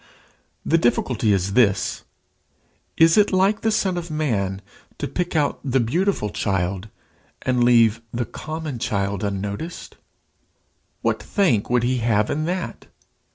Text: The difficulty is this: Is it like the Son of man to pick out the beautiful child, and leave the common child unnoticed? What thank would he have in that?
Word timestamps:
The 0.65 0.79
difficulty 0.79 1.31
is 1.31 1.53
this: 1.53 2.05
Is 2.97 3.19
it 3.19 3.31
like 3.31 3.61
the 3.61 3.69
Son 3.69 3.97
of 3.99 4.09
man 4.09 4.63
to 4.97 5.07
pick 5.07 5.35
out 5.35 5.59
the 5.63 5.79
beautiful 5.79 6.31
child, 6.31 6.89
and 7.43 7.63
leave 7.63 8.01
the 8.11 8.25
common 8.25 8.79
child 8.79 9.23
unnoticed? 9.23 9.97
What 11.03 11.21
thank 11.21 11.69
would 11.69 11.83
he 11.83 11.97
have 11.99 12.31
in 12.31 12.45
that? 12.45 12.87